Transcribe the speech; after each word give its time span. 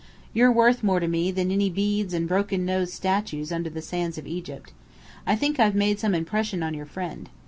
You're 0.33 0.51
worth 0.51 0.81
more 0.81 0.99
to 0.99 1.07
me 1.07 1.29
than 1.29 1.51
any 1.51 1.69
beads 1.69 2.11
and 2.15 2.27
broken 2.27 2.65
nosed 2.65 2.91
statues 2.91 3.51
under 3.51 3.69
the 3.69 3.83
sand 3.83 4.17
of 4.17 4.25
Egypt. 4.25 4.73
I 5.27 5.35
think 5.35 5.59
I've 5.59 5.75
made 5.75 5.99
some 5.99 6.15
impression 6.15 6.63
on 6.63 6.73
your 6.73 6.87
friend. 6.87 7.29